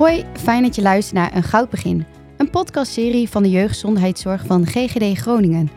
[0.00, 2.06] Hoi, fijn dat je luistert naar Een Goud Begin,
[2.36, 5.70] een podcastserie van de jeugdgezondheidszorg van GGD Groningen.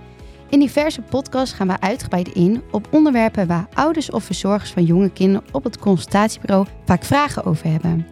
[0.50, 5.10] In diverse podcasts gaan we uitgebreid in op onderwerpen waar ouders of verzorgers van jonge
[5.10, 8.08] kinderen op het consultatiebureau vaak vragen over hebben.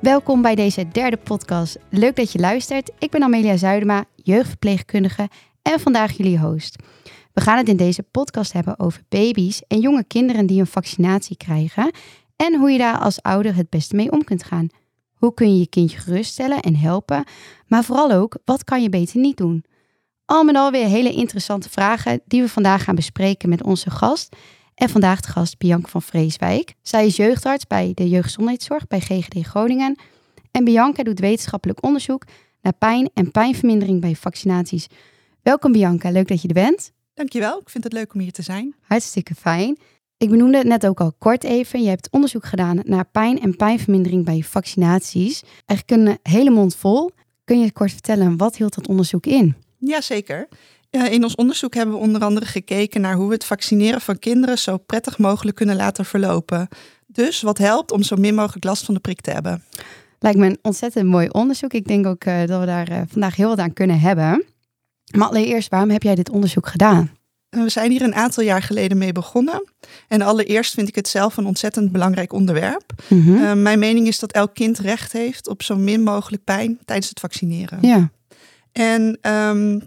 [0.00, 1.78] Welkom bij deze derde podcast.
[1.90, 2.90] Leuk dat je luistert.
[2.98, 5.28] Ik ben Amelia Zuidema, jeugdverpleegkundige
[5.62, 6.76] en vandaag jullie host.
[7.32, 11.36] We gaan het in deze podcast hebben over baby's en jonge kinderen die een vaccinatie
[11.36, 11.90] krijgen
[12.36, 14.68] en hoe je daar als ouder het beste mee om kunt gaan.
[15.24, 17.24] Hoe kun je je kindje geruststellen en helpen,
[17.66, 19.64] maar vooral ook wat kan je beter niet doen?
[20.24, 24.36] Al met al weer hele interessante vragen die we vandaag gaan bespreken met onze gast.
[24.74, 26.74] En vandaag de gast Bianca van Vreeswijk.
[26.82, 29.98] Zij is jeugdarts bij de jeugdgezondheidszorg bij GGD Groningen.
[30.50, 32.24] En Bianca doet wetenschappelijk onderzoek
[32.60, 34.86] naar pijn en pijnvermindering bij vaccinaties.
[35.42, 36.92] Welkom Bianca, leuk dat je er bent.
[37.14, 38.74] Dankjewel, ik vind het leuk om hier te zijn.
[38.80, 39.78] Hartstikke fijn.
[40.24, 41.82] Ik benoemde het net ook al kort even.
[41.82, 45.42] Je hebt onderzoek gedaan naar pijn en pijnvermindering bij vaccinaties.
[45.66, 47.10] Eigenlijk een hele mond vol.
[47.44, 49.54] Kun je kort vertellen, wat hield dat onderzoek in?
[49.78, 50.48] Jazeker.
[50.90, 54.18] Uh, in ons onderzoek hebben we onder andere gekeken naar hoe we het vaccineren van
[54.18, 56.68] kinderen zo prettig mogelijk kunnen laten verlopen.
[57.06, 59.64] Dus wat helpt om zo min mogelijk last van de prik te hebben.
[60.18, 61.72] Lijkt me een ontzettend mooi onderzoek.
[61.72, 64.44] Ik denk ook uh, dat we daar uh, vandaag heel wat aan kunnen hebben.
[65.16, 67.10] Maar allereerst, waarom heb jij dit onderzoek gedaan?
[67.54, 69.64] We zijn hier een aantal jaar geleden mee begonnen.
[70.08, 72.92] En allereerst vind ik het zelf een ontzettend belangrijk onderwerp.
[73.08, 73.36] Mm -hmm.
[73.36, 77.08] uh, mijn mening is dat elk kind recht heeft op zo min mogelijk pijn tijdens
[77.08, 77.78] het vaccineren.
[77.82, 78.10] Ja.
[78.72, 79.82] En um,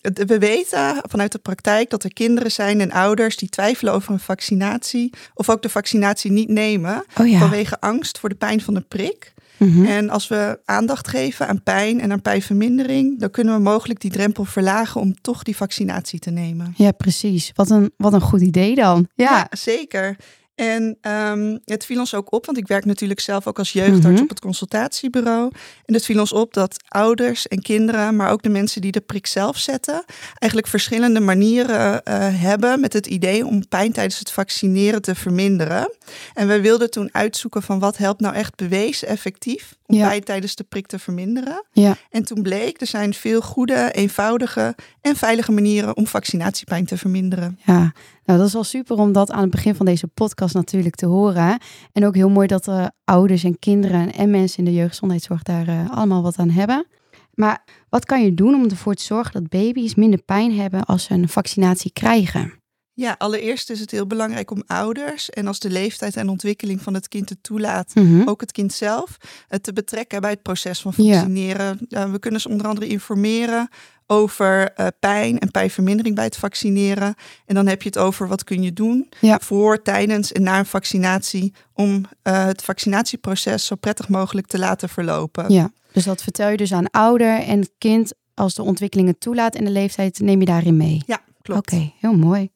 [0.00, 4.20] we weten vanuit de praktijk dat er kinderen zijn en ouders die twijfelen over een
[4.20, 5.12] vaccinatie.
[5.34, 7.38] Of ook de vaccinatie niet nemen oh ja.
[7.38, 9.32] vanwege angst voor de pijn van de prik.
[9.60, 9.86] Mm -hmm.
[9.86, 14.10] En als we aandacht geven aan pijn en aan pijnvermindering, dan kunnen we mogelijk die
[14.10, 16.74] drempel verlagen om toch die vaccinatie te nemen.
[16.76, 17.50] Ja, precies.
[17.54, 19.08] Wat een, wat een goed idee dan.
[19.14, 20.16] Ja, ja zeker.
[20.60, 23.98] En um, het viel ons ook op, want ik werk natuurlijk zelf ook als jeugdarts
[23.98, 24.08] Mhm.
[24.08, 24.22] mm -hmm.
[24.22, 25.50] op het consultatiebureau.
[25.84, 29.00] En het viel ons op dat ouders en kinderen, maar ook de mensen die de
[29.00, 30.04] prik zelf zetten,
[30.38, 35.92] eigenlijk verschillende manieren uh, hebben met het idee om pijn tijdens het vaccineren te verminderen.
[36.34, 40.08] En we wilden toen uitzoeken van wat helpt nou echt bewezen effectief Ja.
[40.08, 41.66] pijn tijdens de prik te verminderen.
[41.72, 41.96] ja.
[42.10, 47.58] En toen bleek, er zijn veel goede, eenvoudige en veilige manieren om vaccinatiepijn te verminderen.
[47.64, 47.92] ja.
[48.24, 51.06] Nou, dat is wel super om dat aan het begin van deze podcast natuurlijk te
[51.06, 51.58] horen.
[51.92, 55.68] En ook heel mooi dat uh, ouders en kinderen en mensen in de jeugdgezondheidszorg daar
[55.68, 56.86] uh, allemaal wat aan hebben.
[57.34, 61.04] Maar wat kan je doen om ervoor te zorgen dat baby's minder pijn hebben als
[61.04, 62.59] ze een vaccinatie krijgen?
[63.00, 66.94] Ja, allereerst is het heel belangrijk om ouders en als de leeftijd en ontwikkeling van
[66.94, 68.28] het kind het toelaat, Mm -hmm.
[68.28, 69.16] ook het kind zelf,
[69.48, 71.78] het te betrekken bij het proces van vaccineren.
[71.88, 72.06] Ja.
[72.06, 73.68] Uh, we kunnen ze onder andere informeren
[74.06, 77.14] over uh, pijn en pijnvermindering bij het vaccineren.
[77.46, 79.38] En dan heb je het over wat kun je doen ja.
[79.42, 84.88] voor, tijdens en na een vaccinatie om uh, het vaccinatieproces zo prettig mogelijk te laten
[84.88, 85.52] verlopen.
[85.52, 89.54] Ja, dus dat vertel je dus aan ouder en kind als de ontwikkeling het toelaat
[89.54, 91.02] en de leeftijd neem je daarin mee.
[91.06, 91.66] Ja, klopt.
[91.66, 92.50] Oké, okay, heel mooi.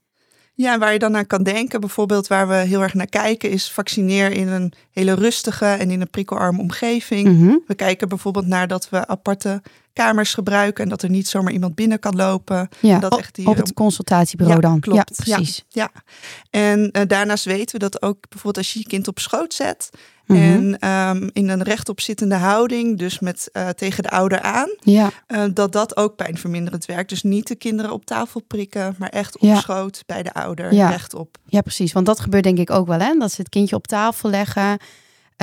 [0.56, 3.70] Ja, waar je dan aan kan denken, bijvoorbeeld waar we heel erg naar kijken, is
[3.70, 7.28] vaccineer in een hele rustige en in een prikkelarme omgeving.
[7.28, 7.62] Mm -hmm.
[7.66, 9.62] We kijken bijvoorbeeld naar dat we aparte
[9.94, 12.68] kamers gebruiken en dat er niet zomaar iemand binnen kan lopen.
[12.80, 13.48] Ja, dat echt hier...
[13.48, 14.80] op het consultatiebureau ja, dan.
[14.80, 15.16] Klopt.
[15.16, 15.64] Ja, precies.
[15.68, 16.02] Ja, ja.
[16.50, 19.90] en uh, daarnaast weten we dat ook bijvoorbeeld als je je kind op schoot zet
[20.26, 20.40] Mhm.
[20.40, 20.74] mm -hmm.
[20.74, 25.10] en um, in een rechtop zittende houding, dus met uh, tegen de ouder aan, ja.
[25.28, 27.08] uh, dat dat ook pijnverminderend werkt.
[27.08, 30.88] Dus niet de kinderen op tafel prikken, maar echt op schoot bij de ouder, ja.
[30.88, 31.38] rechtop.
[31.46, 31.92] Ja, precies.
[31.92, 33.14] Want dat gebeurt denk ik ook wel, hè?
[33.18, 34.78] Dat ze het kindje op tafel leggen.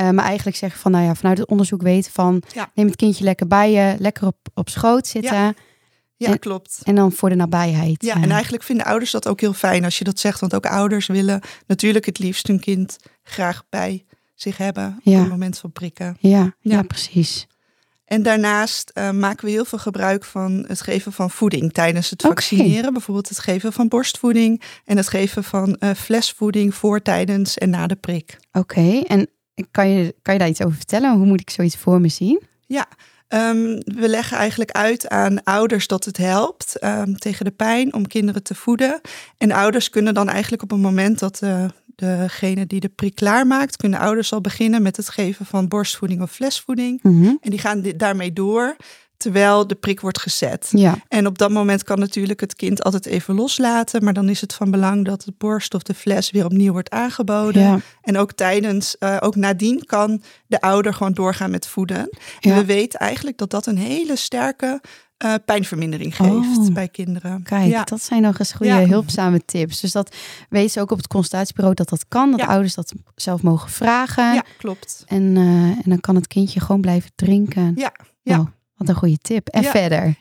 [0.02, 2.70] Uh, maar eigenlijk zeggen van, nou ja, vanuit het onderzoek weten van, ja.
[2.74, 5.36] neem het kindje lekker bij je, lekker op, op schoot zitten.
[5.36, 5.54] Ja.
[6.16, 6.80] Ja, en, klopt.
[6.82, 8.04] En dan voor de nabijheid.
[8.04, 10.40] Ja, en eigenlijk vinden ouders dat ook heel fijn als je dat zegt.
[10.40, 14.04] Want ook ouders willen natuurlijk het liefst hun kind graag bij
[14.34, 15.14] zich hebben ja.
[15.14, 16.16] op het moment van prikken.
[16.20, 16.54] Ja, ja.
[16.60, 17.46] ja precies.
[18.04, 22.22] En daarnaast uh, maken we heel veel gebruik van het geven van voeding tijdens het
[22.22, 22.78] vaccineren.
[22.78, 22.92] Okay.
[22.92, 27.86] Bijvoorbeeld het geven van borstvoeding en het geven van uh, flesvoeding voor, tijdens en na
[27.86, 28.38] de prik.
[28.52, 29.00] Oké, okay.
[29.00, 29.28] en
[29.70, 31.16] kan je, kan je daar iets over vertellen?
[31.16, 32.42] Hoe moet ik zoiets voor me zien?
[32.66, 32.88] Ja,
[33.28, 38.06] um, we leggen eigenlijk uit aan ouders dat het helpt um, tegen de pijn om
[38.06, 39.00] kinderen te voeden.
[39.38, 41.64] En ouders kunnen dan eigenlijk op het moment dat uh,
[41.96, 46.30] degene die de prik klaarmaakt, kunnen ouders al beginnen met het geven van borstvoeding of
[46.30, 47.00] flesvoeding.
[47.02, 47.38] Mm -hmm.
[47.40, 48.76] En die gaan daarmee door
[49.22, 50.68] terwijl de prik wordt gezet.
[50.70, 50.94] Ja.
[51.08, 54.54] En op dat moment kan natuurlijk het kind altijd even loslaten, maar dan is het
[54.54, 57.62] van belang dat de borst of de fles weer opnieuw wordt aangeboden.
[57.62, 57.78] Ja.
[58.02, 62.08] En ook tijdens, uh, ook nadien kan de ouder gewoon doorgaan met voeden.
[62.40, 62.50] Ja.
[62.50, 64.80] En we weten eigenlijk dat dat een hele sterke
[65.24, 66.72] uh, pijnvermindering geeft Oh.
[66.72, 67.42] bij kinderen.
[67.42, 67.84] Kijk, ja.
[67.84, 68.86] dat zijn nog eens goede Ja.
[68.86, 69.80] hulpzame tips.
[69.80, 70.16] Dus dat
[70.66, 72.30] ze ook op het consultatiebureau dat dat kan.
[72.30, 72.46] Dat Ja.
[72.46, 74.34] ouders dat zelf mogen vragen.
[74.34, 75.04] ja, klopt.
[75.06, 77.72] En, eh, en dan kan het kindje gewoon blijven drinken.
[77.76, 77.92] Ja,
[78.22, 78.36] ja.
[78.36, 78.48] Nou,
[78.86, 79.48] wat een goede tip.
[79.48, 79.70] En Ja.
[79.70, 80.14] verder.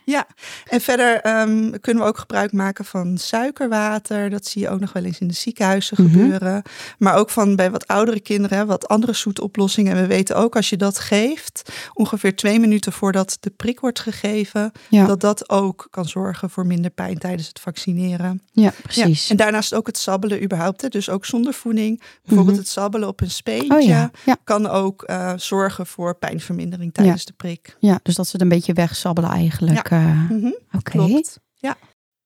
[0.69, 4.29] En verder ehm, kunnen we ook gebruik maken van suikerwater.
[4.29, 6.11] Dat zie je ook nog wel eens in de ziekenhuizen Mhm.
[6.11, 6.61] gebeuren.
[6.97, 9.95] Maar ook van bij wat oudere kinderen, wat andere zoetoplossingen.
[9.95, 13.99] En we weten ook als je dat geeft, ongeveer twee minuten voordat de prik wordt
[13.99, 18.41] gegeven, Ja, dat dat ook kan zorgen voor minder pijn tijdens het vaccineren.
[18.51, 19.23] ja precies.
[19.23, 19.29] Ja.
[19.31, 20.81] En daarnaast ook het sabbelen überhaupt.
[20.81, 20.87] Hè.
[20.87, 22.01] Dus ook zonder voeding.
[22.23, 22.65] Bijvoorbeeld Mhm.
[22.65, 23.75] het sabbelen op een speentje.
[23.75, 24.11] oh ja.
[24.25, 24.37] ja.
[24.43, 27.75] Kan ook eh, zorgen voor pijnvermindering tijdens de prik.
[27.79, 29.89] Ja, dus dat ze een beetje wegsabbelen eigenlijk.
[29.89, 30.29] eh.
[30.29, 30.91] Mhm, Oké.
[30.91, 31.39] Klopt.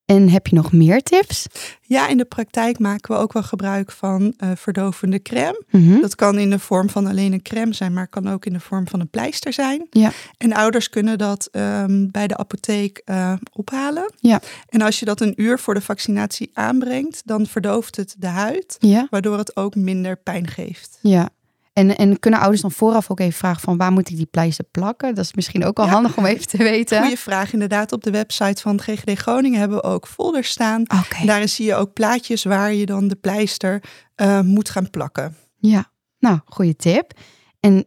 [0.05, 1.45] En heb je nog meer tips?
[1.81, 5.63] Ja, in de praktijk maken we ook wel gebruik van eh, verdovende crème.
[5.71, 5.99] Mhm.
[6.01, 8.59] Dat kan in de vorm van alleen een crème zijn, maar kan ook in de
[8.59, 9.87] vorm van een pleister zijn.
[9.89, 10.11] Ja.
[10.37, 14.11] En ouders kunnen dat ehm, bij de apotheek eh, ophalen.
[14.19, 14.41] Ja.
[14.69, 18.75] En als je dat een uur voor de vaccinatie aanbrengt, dan verdooft het de huid,
[18.79, 20.99] Ja, waardoor het ook minder pijn geeft.
[21.01, 21.29] ja.
[21.75, 24.65] En, en kunnen ouders dan vooraf ook even vragen van waar moet ik die pleister
[24.71, 25.15] plakken?
[25.15, 25.91] Dat is misschien ook al Ja.
[25.91, 26.99] handig om even te weten.
[27.01, 27.53] Goeie vraag.
[27.53, 30.83] Inderdaad, op de website van GGD Groningen hebben we ook folders staan.
[31.19, 33.83] En daarin zie je ook plaatjes waar je dan de pleister
[34.15, 35.35] eh, moet gaan plakken.
[35.59, 35.93] ja.
[36.19, 37.11] Nou, goede tip.
[37.59, 37.85] En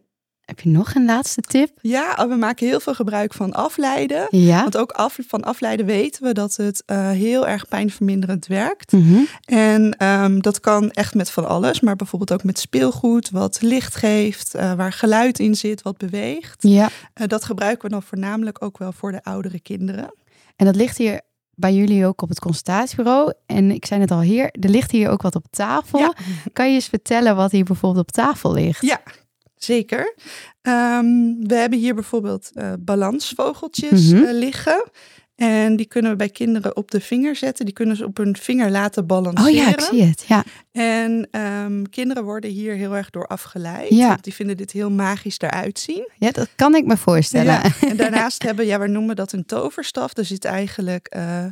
[0.49, 1.69] heb je nog een laatste tip?
[1.81, 4.27] Ja, oh, we maken heel veel gebruik van afleiden.
[4.29, 4.61] Ja.
[4.61, 8.91] Want ook af, van afleiden weten we dat het eh, heel erg pijnverminderend werkt.
[8.91, 9.19] Mhm.
[9.45, 13.95] En ehm, dat kan echt met van alles, maar bijvoorbeeld ook met speelgoed, wat licht
[13.95, 16.63] geeft, eh, waar geluid in zit, wat beweegt.
[16.63, 16.89] Ja.
[17.13, 20.13] Eh, dat gebruiken we dan voornamelijk ook wel voor de oudere kinderen.
[20.55, 21.21] En dat ligt hier
[21.55, 23.33] bij jullie ook op het consultatiebureau.
[23.45, 25.99] En ik zei het al hier, er ligt hier ook wat op tafel.
[25.99, 26.13] Ja.
[26.53, 28.81] Kan je eens vertellen wat hier bijvoorbeeld op tafel ligt?
[28.81, 29.01] Ja,
[29.63, 30.15] zeker.
[30.61, 34.23] Ehm, we hebben hier bijvoorbeeld eh, balansvogeltjes Mhm.
[34.23, 34.83] eh, liggen.
[35.39, 37.65] En die kunnen we bij kinderen op de vinger zetten.
[37.65, 39.51] Die kunnen ze op hun vinger laten balanceren.
[39.51, 40.25] Oh ja, ik zie het.
[40.27, 40.43] Ja.
[40.71, 43.89] En ehm, kinderen worden hier heel erg door afgeleid.
[43.89, 44.07] Ja.
[44.07, 46.09] Want die vinden dit heel magisch eruit zien.
[46.17, 47.53] ja, dat kan ik me voorstellen.
[47.53, 47.63] Ja.
[47.87, 50.17] En daarnaast hebben, ja, we noemen dat een toverstaf.
[50.17, 51.51] Er zit eigenlijk eh, eh,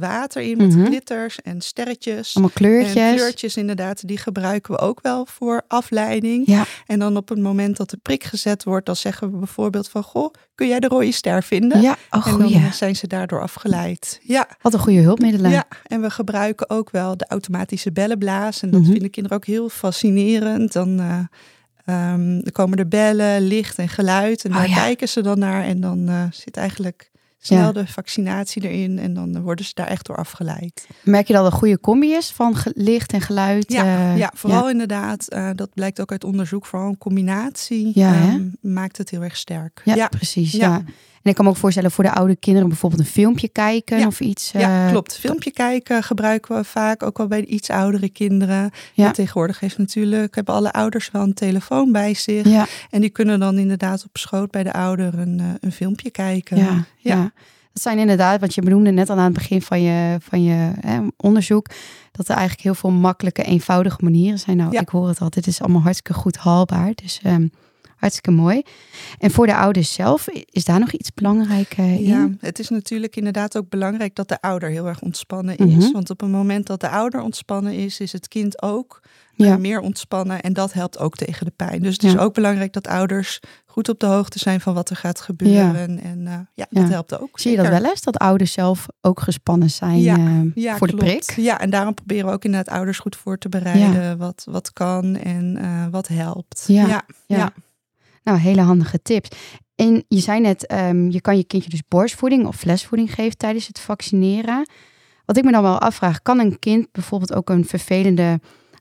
[0.00, 0.84] water in met Mhm.
[0.84, 2.34] glitters en sterretjes.
[2.34, 2.94] Allemaal kleurtjes.
[2.94, 6.46] En kleurtjes inderdaad, die gebruiken we ook wel voor afleiding.
[6.46, 6.64] Ja.
[6.86, 10.02] En dan op het moment dat de prik gezet wordt, dan zeggen we bijvoorbeeld van...
[10.02, 11.80] Goh, kun jij de rode ster vinden?
[11.80, 14.20] Ja, oh en dan zijn ze daardoor afgeleid.
[14.22, 15.50] Ja, Wat een goede hulpmiddelen.
[15.50, 18.62] ja, en we gebruiken ook wel de automatische bellenblaas.
[18.62, 18.90] En dat Mhm.
[18.90, 20.72] vinden kinderen ook heel fascinerend.
[20.72, 21.18] Dan eh,
[21.84, 24.44] ehm, dan komen er bellen, licht en geluid.
[24.44, 24.74] En Oh, daar ja.
[24.74, 25.64] kijken ze dan naar.
[25.64, 27.72] En dan eh, zit eigenlijk snel Ja.
[27.72, 28.98] de vaccinatie erin.
[28.98, 30.86] En dan worden ze daar echt door afgeleid.
[31.02, 33.72] Merk je dat een goede combi is van licht en geluid?
[33.72, 35.28] Ja, eh, ja vooral inderdaad.
[35.28, 36.66] eh, dat blijkt ook uit onderzoek.
[36.66, 39.80] Vooral een combinatie ehm, maakt het heel erg sterk.
[39.84, 40.08] Ja, ja.
[40.08, 40.52] precies.
[40.52, 40.82] Ja.
[41.26, 44.06] En ik kan me ook voorstellen voor de oude kinderen bijvoorbeeld een filmpje kijken Ja.
[44.06, 44.50] of iets.
[44.52, 45.18] Ja, eh, klopt.
[45.18, 48.70] Filmpje kijken gebruiken we vaak ook wel bij de iets oudere kinderen.
[48.94, 49.10] Ja.
[49.10, 52.48] Tegenwoordig heeft natuurlijk, hebben alle ouders wel een telefoon bij zich.
[52.48, 56.10] Ja, En die kunnen dan inderdaad op schoot bij de ouder een, eh, een filmpje
[56.10, 56.56] kijken.
[56.56, 57.32] ja, ja.
[57.72, 60.70] Dat zijn inderdaad, want je benoemde net al aan het begin van je, van je
[60.80, 61.66] hè, onderzoek,
[62.12, 64.56] dat er eigenlijk heel veel makkelijke, eenvoudige manieren zijn.
[64.56, 64.80] Nou, Ja.
[64.80, 66.92] ik hoor het al, dit is allemaal hartstikke goed haalbaar.
[66.94, 67.46] Dus ehm,
[67.96, 68.62] hartstikke mooi.
[69.18, 72.02] En voor de ouders zelf, is daar nog iets belangrijk eh, in?
[72.04, 75.78] Ja, het is natuurlijk inderdaad ook belangrijk dat de ouder heel erg ontspannen Mhm.
[75.78, 75.92] is.
[75.92, 79.00] Want op het moment dat de ouder ontspannen is, is het kind ook
[79.36, 79.56] eh, Ja.
[79.56, 80.40] meer ontspannen.
[80.40, 81.82] En dat helpt ook tegen de pijn.
[81.82, 84.96] Dus het is ook belangrijk dat ouders goed op de hoogte zijn van wat er
[84.96, 86.00] gaat gebeuren.
[86.02, 87.38] En eh, ja, dat helpt ook.
[87.40, 91.32] Zie je dat wel eens, dat ouders zelf ook gespannen zijn voor de prik?
[91.36, 94.18] Ja, en daarom proberen we ook inderdaad ouders goed voor te bereiden.
[94.18, 95.58] Wat, wat kan en
[95.90, 96.64] wat helpt.
[96.66, 97.52] Ja, ja.
[98.26, 99.28] Nou, hele handige tips.
[99.74, 103.66] En je zei net, ehm, je kan je kindje dus borstvoeding of flesvoeding geven tijdens
[103.66, 104.68] het vaccineren.
[105.24, 108.40] Wat ik me dan wel afvraag, kan een kind bijvoorbeeld ook een vervelende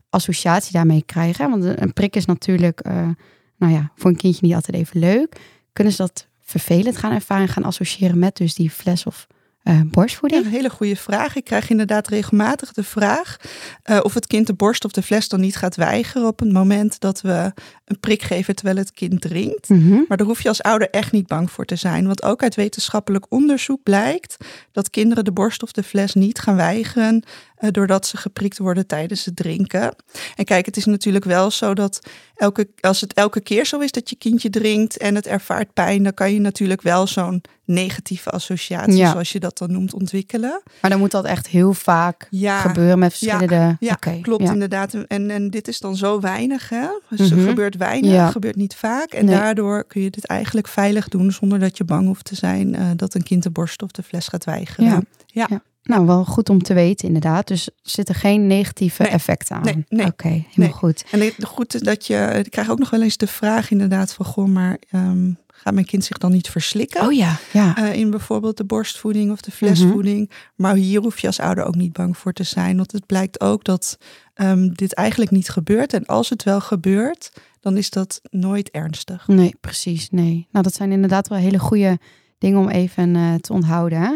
[0.09, 1.49] associatie daarmee krijgen?
[1.49, 3.09] Want een een prik is natuurlijk, eh,
[3.57, 5.39] nou ja, voor een kindje niet altijd even leuk.
[5.73, 9.27] Kunnen ze dat vervelend gaan ervaren, gaan associëren met dus die fles of
[9.65, 10.41] eh, borstvoeding?
[10.41, 11.35] Ja, een hele goede vraag.
[11.35, 13.37] Ik krijg inderdaad regelmatig de vraag
[13.83, 16.51] eh, of het kind de borst of de fles dan niet gaat weigeren op het
[16.51, 17.53] moment dat we
[17.85, 19.69] een prik geven terwijl het kind drinkt.
[19.69, 19.99] Mhm.
[20.07, 22.05] Maar daar hoef je als ouder echt niet bang voor te zijn.
[22.05, 24.37] Want ook uit wetenschappelijk onderzoek blijkt
[24.71, 27.23] dat kinderen de borst of de fles niet gaan weigeren
[27.55, 29.95] eh, doordat ze geprikt worden tijdens het drinken.
[30.35, 31.99] En kijk, het is natuurlijk wel zo dat
[32.35, 36.03] elke, als het elke keer zo is dat je kindje drinkt en het ervaart pijn,
[36.03, 39.11] dan kan je natuurlijk wel zo'n negatieve associatie, Ja.
[39.11, 40.61] zoals je dat dan noemt, ontwikkelen.
[40.81, 43.77] Maar dan moet dat echt heel vaak Ja, gebeuren met verschillende...
[43.79, 44.51] ja, Oké, klopt ja.
[44.51, 44.93] inderdaad.
[45.07, 46.87] En, en dit is dan zo weinig, hè?
[47.09, 47.39] Dus Mhm.
[47.39, 48.29] er gebeurt weinig, Ja.
[48.31, 49.11] gebeurt niet vaak.
[49.13, 49.35] En Nee.
[49.35, 52.89] daardoor kun je dit eigenlijk veilig doen zonder dat je bang hoeft te zijn eh,
[52.95, 55.07] dat een kind de borst of de fles gaat weigeren.
[55.27, 55.45] Ja.
[55.49, 55.61] Ja.
[55.85, 57.47] Nou, wel goed om te weten inderdaad.
[57.47, 59.11] Dus er zitten geen negatieve Nee.
[59.11, 59.63] effecten aan.
[59.63, 60.05] Nee, nee.
[60.05, 60.71] Oké, helemaal Nee.
[60.71, 61.03] goed.
[61.11, 64.47] En goed dat je, ik krijg ook nog wel eens de vraag inderdaad van, goh,
[64.47, 67.01] maar ehm, gaat mijn kind zich dan niet verslikken?
[67.05, 67.77] Oh ja, ja.
[67.77, 70.31] Eh, in bijvoorbeeld de borstvoeding of de flesvoeding.
[70.55, 72.77] Maar hier hoef je als ouder ook niet bang voor te zijn.
[72.77, 73.97] Want het blijkt ook dat
[74.33, 75.93] ehm, dit eigenlijk niet gebeurt.
[75.93, 79.27] En als het wel gebeurt, dan is dat nooit ernstig.
[79.27, 80.09] Nee, precies.
[80.09, 80.47] Nee.
[80.51, 81.99] Nou, dat zijn inderdaad wel hele goede
[82.37, 83.99] dingen om even eh, te onthouden.
[84.01, 84.15] hè.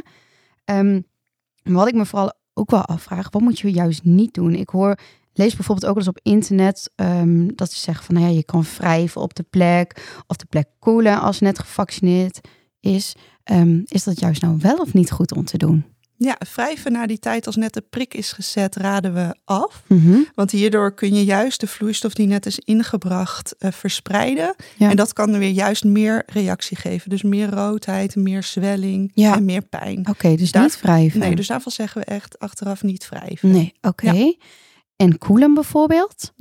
[1.63, 4.55] Wat ik me vooral ook wel afvraag, wat moet je juist niet doen?
[4.55, 4.97] Ik hoor,
[5.33, 8.63] lees bijvoorbeeld ook eens op internet ehm, dat ze zeggen van, nou ja, je kan
[8.77, 12.39] wrijven op de plek of de plek koelen als net gevaccineerd
[12.79, 13.15] is.
[13.43, 15.85] Ehm, is dat juist nou wel of niet goed om te doen?
[16.21, 19.83] Ja, wrijven na die tijd als net de prik is gezet, raden we af.
[19.87, 20.19] Mhm.
[20.35, 24.55] Want hierdoor kun je juist de vloeistof die net is ingebracht eh, verspreiden.
[24.77, 24.89] Ja.
[24.89, 27.09] En dat kan er weer juist meer reactie geven.
[27.09, 29.35] Dus meer roodheid, meer zwelling Ja.
[29.35, 30.07] en meer pijn.
[30.09, 31.19] Oké, dus Daar- niet wrijven.
[31.19, 33.51] Nee, dus daarvan zeggen we echt achteraf niet wrijven.
[33.51, 34.33] Nee, oké.
[34.95, 36.33] En koelen bijvoorbeeld?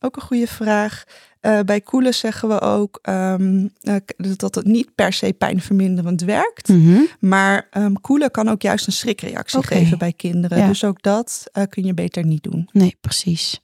[0.00, 1.04] Ook een goede vraag.
[1.44, 6.68] Eh, bij koelen zeggen we ook ehm, eh, dat het niet per se pijnverminderend werkt.
[6.68, 7.00] Mhm.
[7.20, 10.58] Maar ehm, koelen kan ook juist een schrikreactie geven bij kinderen.
[10.58, 10.66] Ja.
[10.66, 12.68] Dus ook dat eh, kun je beter niet doen.
[12.72, 13.60] Nee, precies.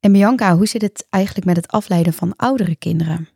[0.00, 3.28] En Bianca, hoe zit het eigenlijk met het afleiden van oudere kinderen?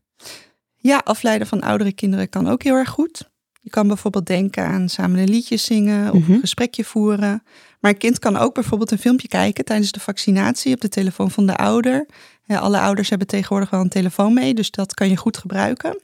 [0.76, 3.30] Ja, afleiden van oudere kinderen kan ook heel erg goed.
[3.60, 6.32] Je kan bijvoorbeeld denken aan samen een liedje zingen of Mhm.
[6.32, 7.42] een gesprekje voeren.
[7.80, 11.30] Maar een kind kan ook bijvoorbeeld een filmpje kijken tijdens de vaccinatie op de telefoon
[11.30, 12.06] van de ouder.
[12.44, 16.00] Ja, alle ouders hebben tegenwoordig wel een telefoon mee, dus dat kan je goed gebruiken.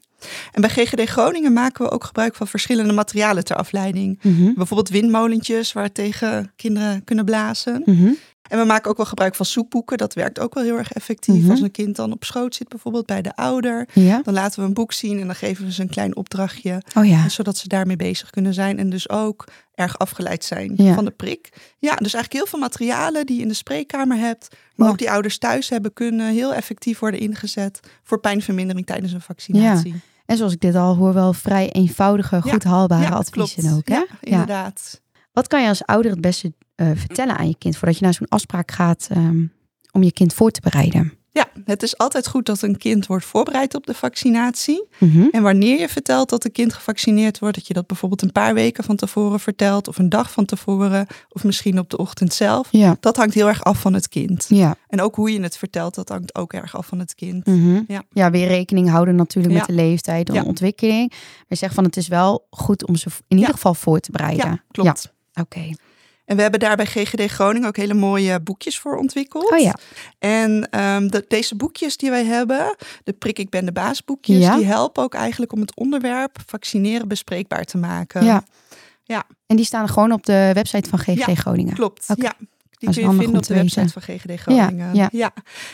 [0.53, 4.19] En bij GGD Groningen maken we ook gebruik van verschillende materialen ter afleiding.
[4.55, 7.83] Bijvoorbeeld windmolentjes waar tegen kinderen kunnen blazen.
[7.85, 8.13] Mhm.
[8.49, 9.99] En we maken ook wel gebruik van soepboeken.
[9.99, 11.41] Dat werkt ook wel heel erg effectief.
[11.43, 11.51] Mhm.
[11.51, 13.89] Als een kind dan op schoot zit, bijvoorbeeld bij de ouder.
[13.93, 14.21] Ja.
[14.25, 16.83] Dan laten we een boek zien en dan geven we ze een klein opdrachtje.
[16.95, 17.29] Oh ja.
[17.29, 18.79] Zodat ze daarmee bezig kunnen zijn.
[18.79, 20.95] En dus ook erg afgeleid zijn Ja.
[20.95, 21.49] van de prik.
[21.79, 24.49] Ja, dus eigenlijk heel veel materialen die je in de spreekkamer hebt.
[24.77, 27.81] Maar ook die ouders thuis hebben kunnen heel effectief worden ingezet.
[28.03, 29.95] Voor pijnvermindering tijdens een vaccinatie.
[30.27, 33.77] En zoals ik dit al hoor, wel vrij eenvoudige, goed haalbare adviezen klopt.
[33.77, 33.89] ook.
[33.89, 33.95] Hè?
[33.95, 35.01] Ja, inderdaad.
[35.33, 38.15] Wat kan je als ouder het beste eh, vertellen aan je kind voordat je naar
[38.15, 39.47] zo'n afspraak gaat ehm,
[39.93, 41.13] om je kind voor te bereiden?
[41.33, 44.85] Ja, het is altijd goed dat een kind wordt voorbereid op de vaccinatie.
[44.99, 45.27] Mhm.
[45.31, 48.55] En wanneer je vertelt dat een kind gevaccineerd wordt, dat je dat bijvoorbeeld een paar
[48.55, 52.69] weken van tevoren vertelt, of een dag van tevoren, of misschien op de ochtend zelf.
[52.71, 52.97] Ja.
[53.01, 54.47] Dat hangt heel erg af van het kind.
[54.49, 54.77] Ja.
[54.89, 57.47] En ook hoe je het vertelt, dat hangt ook erg af van het kind.
[57.47, 57.81] Mhm.
[57.89, 58.03] Ja.
[58.11, 59.59] ja, weer rekening houden natuurlijk Ja.
[59.61, 60.43] met de leeftijd en Ja.
[60.43, 61.11] ontwikkeling.
[61.11, 64.11] Maar je zegt van het is wel goed om ze in ieder geval voor te
[64.11, 64.47] bereiden.
[64.47, 65.13] Ja, klopt.
[65.41, 65.71] Oké.
[66.25, 69.51] En we hebben daar bij GGD Groningen ook hele mooie boekjes voor ontwikkeld.
[69.51, 69.75] Oh ja.
[70.19, 74.39] En ehm, de- deze boekjes die wij hebben, de Prik Ik Ben de Baas boekjes,
[74.39, 74.57] Ja.
[74.57, 78.25] die helpen ook eigenlijk om het onderwerp vaccineren bespreekbaar te maken.
[78.25, 78.45] Ja.
[79.05, 79.25] Ja.
[79.47, 81.75] En die staan gewoon op de website van GGD Ja, Groningen.
[81.75, 82.33] Klopt, ja.
[82.85, 85.09] Die kun je vinden op de te website van GGD Groningen.
[85.13, 85.31] ja.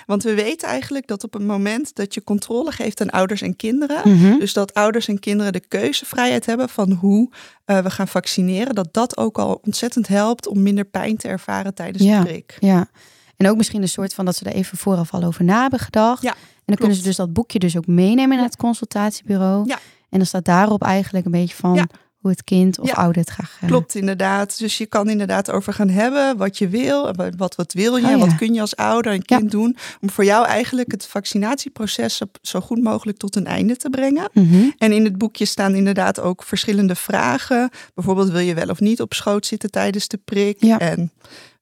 [0.06, 3.56] want we weten eigenlijk dat op het moment dat je controle geeft aan ouders en
[3.56, 4.38] kinderen, Mhm.
[4.38, 7.30] dus dat ouders en kinderen de keuzevrijheid hebben van hoe
[7.64, 11.74] eh, we gaan vaccineren, dat dat ook al ontzettend helpt om minder pijn te ervaren
[11.74, 12.18] tijdens Ja.
[12.20, 12.56] de prik.
[12.60, 12.88] Ja.
[13.36, 15.78] En ook misschien een soort van dat ze er even vooraf al over na hebben
[15.78, 16.22] gedacht.
[16.22, 19.64] Ja, en dan kunnen ze dus dat boekje dus ook meenemen naar het consultatiebureau.
[19.66, 19.78] Ja.
[20.08, 21.88] En dan staat daarop eigenlijk een beetje van.
[22.20, 22.94] Hoe het kind of Ja.
[22.94, 23.56] ouder het graag...
[23.60, 24.58] eh, Klopt, inderdaad.
[24.58, 27.08] Dus je kan inderdaad over gaan hebben wat je wil.
[27.08, 28.04] en Wat, wat wil je?
[28.04, 28.18] Oh, ja.
[28.18, 29.36] Wat kun je als ouder en Ja.
[29.36, 29.76] kind doen?
[30.00, 34.28] Om voor jou eigenlijk het vaccinatieproces zo goed mogelijk tot een einde te brengen.
[34.32, 34.68] mhm.
[34.78, 37.70] En in het boekje staan inderdaad ook verschillende vragen.
[37.94, 40.60] Bijvoorbeeld wil je wel of niet op schoot zitten tijdens de prik?
[40.62, 41.12] En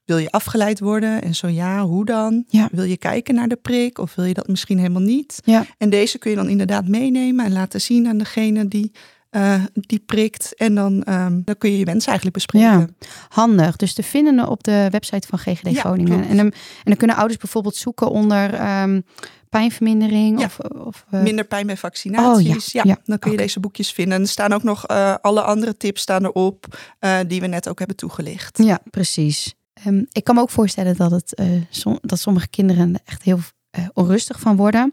[0.04, 1.22] wil je afgeleid worden?
[1.22, 2.44] En zo ja, hoe dan?
[2.48, 2.68] Ja.
[2.72, 5.40] Wil je kijken naar de prik of wil je dat misschien helemaal niet?
[5.44, 5.66] Ja.
[5.78, 8.92] En deze kun je dan inderdaad meenemen en laten zien aan degene die,
[9.30, 10.54] eh, die prikt.
[10.54, 12.68] En dan, ehm, dan kun je je wensen eigenlijk bespreken.
[12.80, 12.86] Ja.
[13.28, 13.76] Handig.
[13.76, 16.12] Dus te vinden op de website van GGD Ja, Groningen.
[16.12, 16.28] klopt.
[16.30, 16.52] En dan, en
[16.84, 19.00] dan kunnen ouders bijvoorbeeld zoeken onder ehm,
[19.48, 20.38] pijnvermindering.
[20.40, 20.44] Ja.
[20.44, 22.74] Of, of, eh, Minder pijn bij vaccinaties.
[22.74, 22.96] Oh, ja.
[23.04, 24.14] dan kun je deze boekjes vinden.
[24.14, 27.68] En er staan ook nog eh, alle andere tips staan erop eh, die we net
[27.68, 28.58] ook hebben toegelicht.
[28.62, 29.54] Ja, precies.
[29.72, 33.22] Ehm, ik kan me ook voorstellen dat, het, eh, som- dat sommige kinderen er echt
[33.22, 33.38] heel
[33.70, 34.92] eh, onrustig van worden.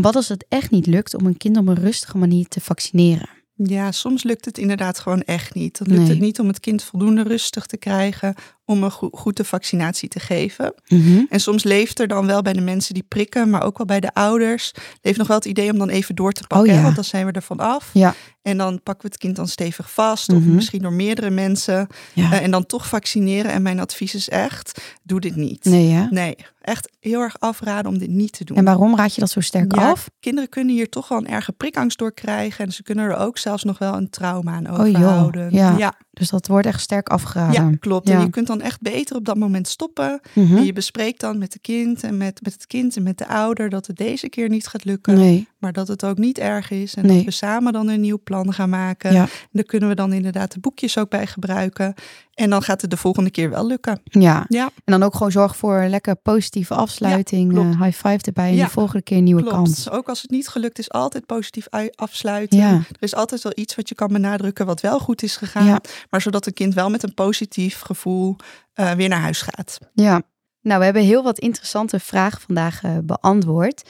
[0.00, 3.28] Wat als het echt niet lukt om een kind op een rustige manier te vaccineren?
[3.64, 5.78] Ja, soms lukt het inderdaad gewoon echt niet.
[5.78, 6.08] Dan lukt Nee.
[6.10, 8.34] het niet om het kind voldoende rustig te krijgen
[8.68, 10.74] om een go- goed de vaccinatie te geven.
[10.88, 11.22] Mhm.
[11.28, 14.00] En soms leeft er dan wel bij de mensen die prikken, maar ook wel bij
[14.00, 14.72] de ouders,
[15.02, 16.66] leeft nog wel het idee om dan even door te pakken.
[16.68, 16.76] Oh, ja.
[16.78, 17.90] hè, Want dan zijn we er van af.
[17.92, 18.14] Ja.
[18.42, 20.54] En dan pakken we het kind dan stevig vast, of Mhm.
[20.54, 21.86] misschien door meerdere mensen.
[22.12, 22.32] Ja.
[22.32, 23.50] Eh, en dan toch vaccineren.
[23.52, 25.64] En mijn advies is echt, doe dit niet.
[25.64, 26.06] Nee, hè?
[26.10, 28.56] Nee, echt heel erg afraden om dit niet te doen.
[28.56, 30.08] En waarom raad je dat zo sterk Ja, af?
[30.20, 32.64] Kinderen kunnen hier toch wel een erge prikangst door krijgen.
[32.64, 34.86] En ze kunnen er ook zelfs nog wel een trauma aan Oh, joh.
[34.86, 35.48] overhouden.
[35.52, 35.74] Ja.
[35.78, 37.70] ja, Dus dat wordt echt sterk afgeraden.
[37.70, 38.08] ja, klopt.
[38.08, 38.14] Ja.
[38.14, 40.20] En je kunt dan echt beter op dat moment stoppen.
[40.32, 40.56] Mhm.
[40.56, 43.28] En je bespreekt dan met de kind en met, met het kind en met de
[43.28, 45.14] ouder dat het deze keer niet gaat lukken.
[45.14, 45.48] Nee.
[45.58, 46.94] Maar dat het ook niet erg is.
[46.94, 47.16] En Nee.
[47.16, 49.12] dat we samen dan een nieuw plan gaan maken.
[49.12, 49.22] Ja.
[49.22, 51.94] En daar kunnen we dan inderdaad de boekjes ook bij gebruiken.
[52.34, 54.00] En dan gaat het de volgende keer wel lukken.
[54.04, 54.44] Ja.
[54.48, 57.52] Ja, En dan ook gewoon zorg voor een lekker positieve afsluiting.
[57.52, 57.74] klopt.
[57.74, 59.56] eh, high five erbij en Ja, de volgende keer een nieuwe klopt.
[59.56, 59.90] kans.
[59.90, 62.58] Ook als het niet gelukt is, altijd positief ui- afsluiten.
[62.58, 62.70] Ja.
[62.72, 65.66] Er is altijd wel iets wat je kan benadrukken wat wel goed is gegaan.
[65.66, 65.80] Ja.
[66.10, 68.36] Maar zodat een kind wel met een positief gevoel
[68.72, 69.78] eh, weer naar huis gaat.
[69.94, 70.22] Ja.
[70.60, 73.88] Nou, we hebben heel wat interessante vragen vandaag eh, beantwoord.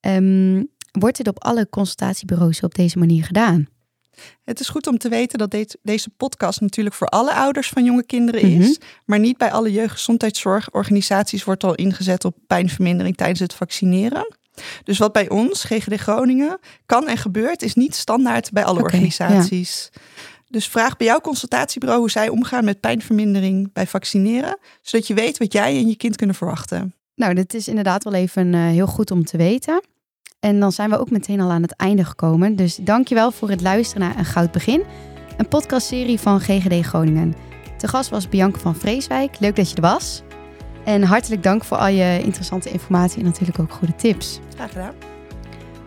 [0.00, 0.62] Ehm,
[0.98, 3.68] wordt dit op alle consultatiebureaus op deze manier gedaan?
[4.44, 7.84] Het is goed om te weten dat deze, deze podcast natuurlijk voor alle ouders van
[7.84, 8.78] jonge kinderen is.
[8.78, 8.86] Mhm.
[9.04, 14.36] Maar niet bij alle jeugdgezondheidszorgorganisaties wordt al ingezet op pijnvermindering tijdens het vaccineren.
[14.82, 19.90] Dus wat bij ons, GGD Groningen, kan en gebeurt, is niet standaard bij alle organisaties.
[20.48, 25.38] Dus vraag bij jouw consultatiebureau hoe zij omgaan met pijnvermindering bij vaccineren, zodat je weet
[25.38, 26.94] wat jij en je kind kunnen verwachten.
[27.14, 29.82] Nou, dit is inderdaad wel even eh, heel goed om te weten.
[30.44, 32.56] En dan zijn we ook meteen al aan het einde gekomen.
[32.56, 34.82] Dus dankjewel voor het luisteren naar Een Goud Begin.
[35.36, 37.34] Een podcastserie van GGD Groningen.
[37.78, 39.40] Te gast was Bianca van Vreeswijk.
[39.40, 40.22] Leuk dat je er was.
[40.84, 44.40] En hartelijk dank voor al je interessante informatie en natuurlijk ook goede tips.
[44.54, 44.92] Graag gedaan.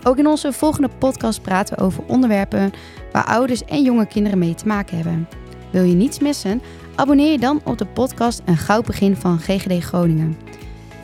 [0.03, 2.71] Ook in onze volgende podcast praten we over onderwerpen
[3.11, 5.27] waar ouders en jonge kinderen mee te maken hebben.
[5.71, 6.61] Wil je niets missen?
[6.95, 10.37] Abonneer je dan op de podcast Een Goud Begin van GGD Groningen.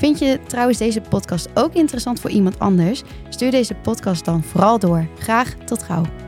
[0.04, 3.04] Vind je trouwens deze podcast ook interessant voor iemand anders?
[3.30, 5.08] Stuur deze podcast dan vooral door.
[5.20, 6.23] Graag tot gauw.